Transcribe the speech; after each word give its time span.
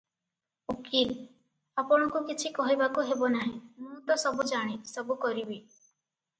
ଓକିଲ- 0.73 1.17
"ଆପଣଙ୍କୁ 1.83 2.23
କିଛି 2.31 2.53
କହିବାକୁ 2.57 3.05
ହେବ 3.11 3.31
ନାହିଁ, 3.37 3.55
ମୁଁ 3.85 4.01
ତ 4.11 4.19
ସବୁ 4.25 4.51
ଜାଣେ, 4.55 4.83
ସବୁ 4.97 5.23
କରିବି। 5.29 5.63